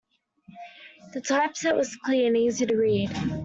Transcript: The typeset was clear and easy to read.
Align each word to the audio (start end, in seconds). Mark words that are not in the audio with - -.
The 1.13 1.21
typeset 1.21 1.75
was 1.75 1.95
clear 1.95 2.25
and 2.25 2.35
easy 2.35 2.65
to 2.65 2.75
read. 2.75 3.11